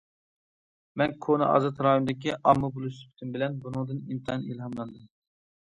مەن 1.01 1.13
كونا 1.25 1.49
ئازاد 1.57 1.83
رايوندىكى 1.89 2.35
ئامما 2.39 2.73
بولۇش 2.79 2.99
سۈپىتىم 3.03 3.37
بىلەن 3.37 3.61
بۇنىڭدىن 3.67 4.03
ئىنتايىن 4.09 4.51
ئىلھاملاندىم. 4.53 5.11